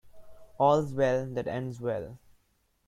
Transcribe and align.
All's 0.57 0.95
well 0.95 1.27
that 1.27 1.47
ends 1.47 1.79
well. 1.79 2.17